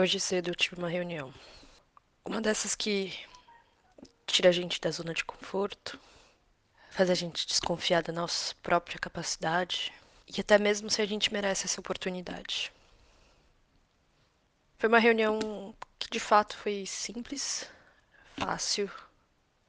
Hoje 0.00 0.20
cedo 0.20 0.50
eu 0.50 0.54
tive 0.54 0.76
uma 0.76 0.88
reunião. 0.88 1.34
Uma 2.24 2.40
dessas 2.40 2.76
que 2.76 3.12
tira 4.28 4.50
a 4.50 4.52
gente 4.52 4.80
da 4.80 4.92
zona 4.92 5.12
de 5.12 5.24
conforto, 5.24 5.98
faz 6.88 7.10
a 7.10 7.14
gente 7.14 7.44
desconfiar 7.44 8.04
da 8.04 8.12
nossa 8.12 8.54
própria 8.62 8.96
capacidade 8.96 9.92
e 10.28 10.40
até 10.40 10.56
mesmo 10.56 10.88
se 10.88 11.02
a 11.02 11.04
gente 11.04 11.32
merece 11.32 11.64
essa 11.64 11.80
oportunidade. 11.80 12.72
Foi 14.78 14.88
uma 14.88 15.00
reunião 15.00 15.74
que 15.98 16.08
de 16.08 16.20
fato 16.20 16.56
foi 16.56 16.86
simples, 16.86 17.68
fácil 18.36 18.88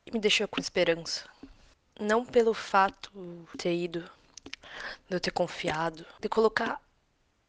e 0.05 0.11
me 0.11 0.19
deixou 0.19 0.47
com 0.47 0.61
esperança. 0.61 1.27
Não 1.99 2.23
pelo 2.23 2.53
fato 2.53 3.11
de 3.51 3.57
ter 3.57 3.75
ido, 3.75 4.07
de 5.09 5.15
eu 5.15 5.19
ter 5.19 5.31
confiado, 5.31 6.05
de 6.19 6.29
colocar 6.29 6.79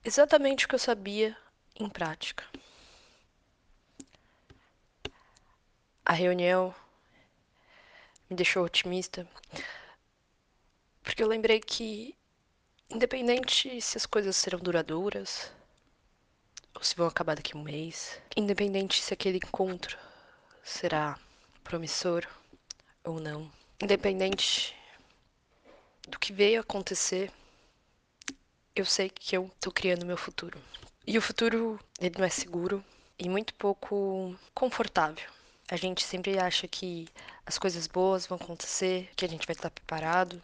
exatamente 0.02 0.64
o 0.64 0.68
que 0.70 0.76
eu 0.76 0.78
sabia 0.78 1.36
em 1.76 1.86
prática. 1.86 2.42
A 6.10 6.12
reunião 6.12 6.74
me 8.28 8.34
deixou 8.34 8.64
otimista, 8.64 9.24
porque 11.04 11.22
eu 11.22 11.28
lembrei 11.28 11.60
que, 11.60 12.16
independente 12.90 13.80
se 13.80 13.96
as 13.96 14.06
coisas 14.06 14.34
serão 14.34 14.58
duradouras, 14.58 15.52
ou 16.74 16.82
se 16.82 16.96
vão 16.96 17.06
acabar 17.06 17.36
daqui 17.36 17.56
a 17.56 17.60
um 17.60 17.62
mês, 17.62 18.20
independente 18.36 19.00
se 19.00 19.14
aquele 19.14 19.36
encontro 19.36 19.96
será 20.64 21.16
promissor 21.62 22.26
ou 23.04 23.20
não, 23.20 23.48
independente 23.80 24.74
do 26.08 26.18
que 26.18 26.32
veio 26.32 26.60
acontecer, 26.60 27.30
eu 28.74 28.84
sei 28.84 29.08
que 29.10 29.36
eu 29.36 29.48
tô 29.60 29.70
criando 29.70 30.04
meu 30.04 30.16
futuro. 30.16 30.60
E 31.06 31.16
o 31.16 31.22
futuro, 31.22 31.78
ele 32.00 32.18
não 32.18 32.24
é 32.24 32.30
seguro 32.30 32.84
e 33.16 33.28
muito 33.28 33.54
pouco 33.54 34.36
confortável. 34.52 35.30
A 35.70 35.76
gente 35.76 36.02
sempre 36.02 36.36
acha 36.36 36.66
que 36.66 37.08
as 37.46 37.56
coisas 37.56 37.86
boas 37.86 38.26
vão 38.26 38.36
acontecer, 38.36 39.08
que 39.14 39.24
a 39.24 39.28
gente 39.28 39.46
vai 39.46 39.54
estar 39.54 39.70
preparado 39.70 40.42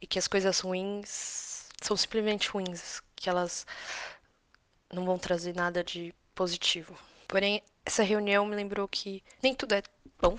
e 0.00 0.06
que 0.06 0.18
as 0.18 0.26
coisas 0.26 0.58
ruins 0.60 1.68
são 1.82 1.94
simplesmente 1.96 2.48
ruins, 2.48 3.02
que 3.14 3.28
elas 3.28 3.66
não 4.90 5.04
vão 5.04 5.18
trazer 5.18 5.54
nada 5.54 5.84
de 5.84 6.14
positivo. 6.34 6.98
Porém, 7.28 7.62
essa 7.84 8.02
reunião 8.02 8.46
me 8.46 8.56
lembrou 8.56 8.88
que 8.88 9.22
nem 9.42 9.54
tudo 9.54 9.74
é 9.74 9.82
bom, 10.18 10.38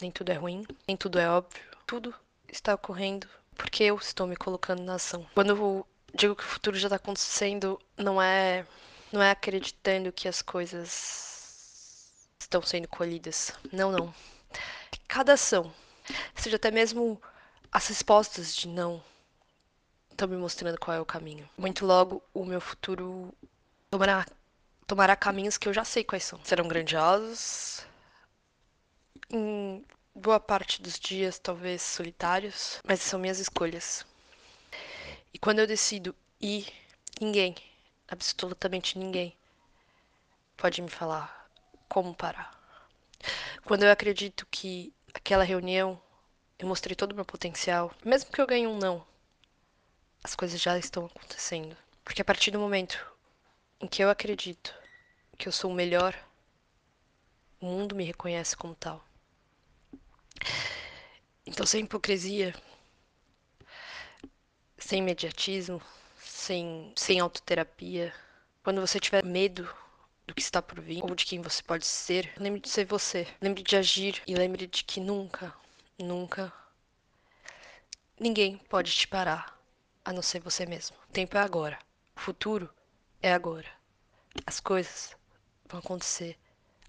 nem 0.00 0.12
tudo 0.12 0.30
é 0.30 0.34
ruim, 0.34 0.64
nem 0.86 0.96
tudo 0.96 1.18
é 1.18 1.28
óbvio. 1.28 1.62
Tudo 1.86 2.14
está 2.48 2.74
ocorrendo 2.74 3.28
porque 3.56 3.82
eu 3.82 3.96
estou 3.96 4.28
me 4.28 4.36
colocando 4.36 4.84
na 4.84 4.94
ação. 4.94 5.26
Quando 5.34 5.50
eu 5.50 5.86
digo 6.14 6.36
que 6.36 6.44
o 6.44 6.46
futuro 6.46 6.78
já 6.78 6.86
está 6.86 6.96
acontecendo, 6.96 7.80
não 7.96 8.22
é 8.22 8.64
não 9.10 9.20
é 9.20 9.30
acreditando 9.30 10.12
que 10.12 10.28
as 10.28 10.40
coisas 10.40 11.37
estão 12.48 12.62
sendo 12.62 12.88
colhidas. 12.88 13.52
Não, 13.70 13.92
não. 13.92 14.12
Cada 15.06 15.34
ação, 15.34 15.72
seja 16.34 16.56
até 16.56 16.70
mesmo 16.70 17.20
as 17.70 17.86
respostas 17.88 18.56
de 18.56 18.66
não, 18.66 19.02
estão 20.10 20.26
me 20.26 20.36
mostrando 20.36 20.78
qual 20.78 20.96
é 20.96 21.00
o 21.00 21.06
caminho. 21.06 21.48
Muito 21.56 21.84
logo, 21.84 22.22
o 22.32 22.44
meu 22.44 22.60
futuro 22.60 23.34
tomará, 23.90 24.26
tomará 24.86 25.14
caminhos 25.14 25.58
que 25.58 25.68
eu 25.68 25.74
já 25.74 25.84
sei 25.84 26.02
quais 26.02 26.24
são. 26.24 26.42
Serão 26.42 26.66
grandiosos, 26.66 27.86
em 29.30 29.84
boa 30.14 30.40
parte 30.40 30.80
dos 30.80 30.98
dias, 30.98 31.38
talvez 31.38 31.82
solitários, 31.82 32.80
mas 32.82 33.00
são 33.00 33.20
minhas 33.20 33.38
escolhas. 33.38 34.06
E 35.34 35.38
quando 35.38 35.58
eu 35.58 35.66
decido 35.66 36.16
ir, 36.40 36.66
ninguém, 37.20 37.54
absolutamente 38.08 38.98
ninguém, 38.98 39.36
pode 40.56 40.80
me 40.80 40.88
falar 40.88 41.37
como 41.88 42.14
parar. 42.14 42.56
Quando 43.64 43.84
eu 43.84 43.90
acredito 43.90 44.46
que 44.50 44.92
aquela 45.14 45.44
reunião 45.44 46.00
eu 46.58 46.66
mostrei 46.66 46.96
todo 46.96 47.12
o 47.12 47.14
meu 47.14 47.24
potencial, 47.24 47.94
mesmo 48.04 48.32
que 48.32 48.40
eu 48.40 48.46
ganhe 48.46 48.66
um 48.66 48.78
não, 48.78 49.06
as 50.22 50.34
coisas 50.34 50.60
já 50.60 50.76
estão 50.78 51.06
acontecendo. 51.06 51.76
Porque 52.04 52.22
a 52.22 52.24
partir 52.24 52.50
do 52.50 52.58
momento 52.58 52.98
em 53.80 53.86
que 53.86 54.02
eu 54.02 54.10
acredito 54.10 54.74
que 55.36 55.46
eu 55.46 55.52
sou 55.52 55.70
o 55.70 55.74
melhor, 55.74 56.14
o 57.60 57.66
mundo 57.66 57.94
me 57.94 58.04
reconhece 58.04 58.56
como 58.56 58.74
tal. 58.74 59.04
Então, 61.46 61.64
sem 61.64 61.84
hipocrisia, 61.84 62.54
sem 64.76 64.98
imediatismo, 64.98 65.80
sem, 66.20 66.92
sem 66.96 67.20
autoterapia, 67.20 68.14
quando 68.62 68.80
você 68.80 69.00
tiver 69.00 69.24
medo 69.24 69.68
do 70.28 70.34
que 70.34 70.42
está 70.42 70.60
por 70.60 70.78
vir 70.80 71.02
ou 71.02 71.14
de 71.14 71.24
quem 71.24 71.40
você 71.40 71.62
pode 71.62 71.86
ser. 71.86 72.30
Lembre 72.38 72.60
de 72.60 72.68
ser 72.68 72.84
você. 72.84 73.26
Lembre 73.40 73.62
de 73.62 73.76
agir 73.76 74.22
e 74.26 74.34
lembre 74.34 74.66
de 74.66 74.84
que 74.84 75.00
nunca, 75.00 75.52
nunca 75.98 76.52
ninguém 78.20 78.58
pode 78.68 78.92
te 78.92 79.08
parar 79.08 79.58
a 80.04 80.12
não 80.12 80.20
ser 80.20 80.40
você 80.40 80.66
mesmo. 80.66 80.96
O 81.08 81.12
tempo 81.12 81.36
é 81.38 81.40
agora. 81.40 81.78
O 82.14 82.20
futuro 82.20 82.68
é 83.22 83.32
agora. 83.32 83.68
As 84.46 84.60
coisas 84.60 85.16
vão 85.66 85.80
acontecer 85.80 86.36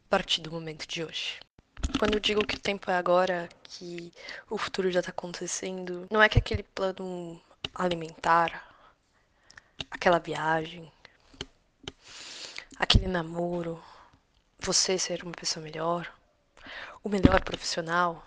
a 0.05 0.09
partir 0.09 0.41
do 0.41 0.51
momento 0.51 0.85
de 0.85 1.03
hoje. 1.03 1.39
Quando 1.97 2.15
eu 2.15 2.19
digo 2.19 2.45
que 2.45 2.55
o 2.55 2.59
tempo 2.59 2.91
é 2.91 2.95
agora, 2.95 3.47
que 3.63 4.11
o 4.49 4.57
futuro 4.57 4.91
já 4.91 4.99
está 4.99 5.11
acontecendo, 5.11 6.07
não 6.11 6.21
é 6.21 6.27
que 6.27 6.37
aquele 6.37 6.63
plano 6.63 7.41
alimentar, 7.73 8.67
aquela 9.89 10.19
viagem, 10.19 10.91
aquele 12.79 13.07
namoro, 13.07 13.83
você 14.57 14.97
ser 14.97 15.21
uma 15.23 15.33
pessoa 15.33 15.61
melhor, 15.61 16.11
o 17.03 17.09
melhor 17.09 17.43
profissional, 17.43 18.23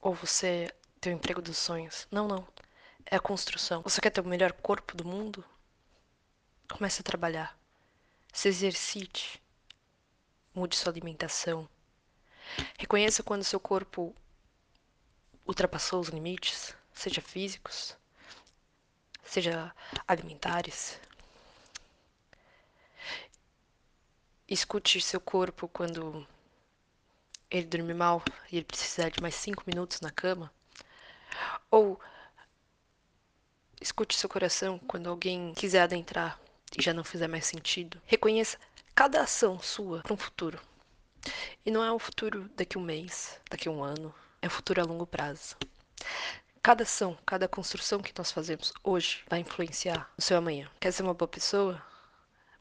ou 0.00 0.14
você 0.14 0.72
ter 1.00 1.10
o 1.10 1.12
emprego 1.12 1.42
dos 1.42 1.58
sonhos. 1.58 2.06
Não, 2.10 2.28
não. 2.28 2.46
É 3.04 3.16
a 3.16 3.20
construção. 3.20 3.82
Você 3.82 4.00
quer 4.00 4.10
ter 4.10 4.20
o 4.20 4.28
melhor 4.28 4.52
corpo 4.52 4.96
do 4.96 5.04
mundo? 5.04 5.44
Comece 6.70 7.00
a 7.00 7.04
trabalhar. 7.04 7.58
Se 8.32 8.48
exercite. 8.48 9.42
Mude 10.54 10.76
sua 10.76 10.92
alimentação. 10.92 11.68
Reconheça 12.78 13.22
quando 13.22 13.44
seu 13.44 13.60
corpo 13.60 14.14
ultrapassou 15.46 16.00
os 16.00 16.08
limites, 16.08 16.74
seja 16.92 17.20
físicos, 17.20 17.96
seja 19.22 19.74
alimentares. 20.06 20.98
Escute 24.48 25.00
seu 25.00 25.20
corpo 25.20 25.66
quando 25.66 26.26
ele 27.50 27.66
dorme 27.66 27.94
mal 27.94 28.22
e 28.50 28.56
ele 28.56 28.64
precisar 28.64 29.08
de 29.08 29.20
mais 29.20 29.34
cinco 29.34 29.64
minutos 29.66 30.00
na 30.00 30.10
cama. 30.10 30.52
Ou 31.70 32.00
escute 33.80 34.16
seu 34.16 34.28
coração 34.28 34.78
quando 34.78 35.08
alguém 35.08 35.52
quiser 35.54 35.82
adentrar 35.82 36.40
e 36.78 36.82
já 36.82 36.92
não 36.92 37.02
fizer 37.02 37.28
mais 37.28 37.46
sentido. 37.46 38.00
Reconheça 38.06 38.58
cada 38.94 39.20
ação 39.20 39.58
sua 39.58 40.02
para 40.02 40.14
um 40.14 40.16
futuro. 40.16 40.60
E 41.64 41.70
não 41.70 41.82
é 41.82 41.92
um 41.92 41.98
futuro 41.98 42.48
daqui 42.56 42.76
a 42.76 42.80
um 42.80 42.84
mês, 42.84 43.40
daqui 43.50 43.68
a 43.68 43.72
um 43.72 43.82
ano. 43.82 44.14
É 44.40 44.46
um 44.46 44.50
futuro 44.50 44.80
a 44.80 44.84
longo 44.84 45.06
prazo. 45.06 45.56
Cada 46.62 46.84
ação, 46.84 47.18
cada 47.26 47.48
construção 47.48 48.00
que 48.00 48.12
nós 48.16 48.30
fazemos 48.30 48.72
hoje 48.82 49.24
vai 49.28 49.40
influenciar 49.40 50.08
o 50.16 50.22
seu 50.22 50.36
amanhã. 50.36 50.70
Quer 50.80 50.92
ser 50.92 51.02
uma 51.02 51.14
boa 51.14 51.28
pessoa? 51.28 51.82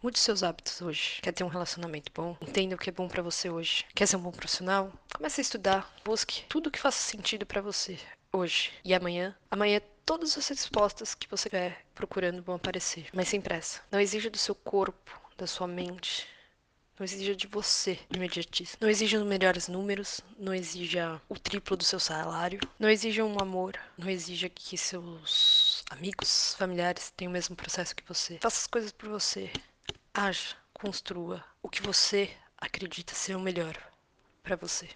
Mude 0.02 0.20
seus 0.20 0.44
hábitos 0.44 0.82
hoje. 0.82 1.20
Quer 1.22 1.32
ter 1.32 1.44
um 1.44 1.48
relacionamento 1.48 2.12
bom? 2.14 2.38
Entenda 2.42 2.76
o 2.76 2.78
que 2.78 2.90
é 2.90 2.94
bom 2.94 3.08
para 3.08 3.24
você 3.24 3.50
hoje. 3.50 3.86
Quer 3.96 4.08
ser 4.08 4.18
um 4.18 4.22
bom 4.22 4.32
profissional? 4.32 4.92
Comece 5.16 5.42
a 5.42 5.44
estudar. 5.44 5.96
Busque 6.04 6.44
tudo 6.48 6.70
que 6.72 6.80
faça 6.80 7.02
sentido 7.02 7.46
para 7.46 7.62
você 7.62 7.98
hoje 8.32 8.72
e 8.84 8.94
amanhã. 8.94 9.36
Amanhã 9.50 9.82
todas 10.06 10.38
as 10.38 10.48
respostas 10.48 11.16
que 11.16 11.28
você 11.28 11.48
estiver 11.48 11.86
procurando 11.96 12.44
vão 12.44 12.56
aparecer, 12.56 13.08
mas 13.14 13.30
sem 13.30 13.42
pressa. 13.42 13.82
Não 13.92 14.00
exija 14.00 14.30
do 14.30 14.38
seu 14.38 14.54
corpo, 14.54 15.20
da 15.38 15.48
sua 15.48 15.68
mente, 15.68 16.28
não 16.98 17.04
exija 17.04 17.36
de 17.36 17.46
você 17.46 18.00
imediatismo. 18.10 18.78
Não 18.80 18.90
exija 18.90 19.18
os 19.18 19.26
melhores 19.26 19.68
números. 19.68 20.22
Não 20.40 20.54
exija 20.54 21.22
o 21.28 21.38
triplo 21.38 21.76
do 21.76 21.84
seu 21.84 22.00
salário. 22.00 22.60
Não 22.80 22.90
exija 22.90 23.26
um 23.26 23.38
amor. 23.38 23.78
Não 23.98 24.10
exija 24.10 24.48
que 24.48 24.78
seus 24.78 25.84
amigos, 25.90 26.56
familiares 26.58 27.12
tenham 27.18 27.32
o 27.32 27.34
mesmo 27.34 27.54
processo 27.54 27.94
que 27.94 28.08
você. 28.08 28.38
Faça 28.42 28.62
as 28.62 28.68
coisas 28.68 28.94
por 28.94 29.10
você. 29.10 29.52
Haja, 30.18 30.56
construa 30.74 31.44
o 31.62 31.68
que 31.68 31.82
você 31.82 32.34
acredita 32.58 33.14
ser 33.14 33.36
o 33.36 33.40
melhor 33.42 33.76
para 34.42 34.56
você. 34.56 34.90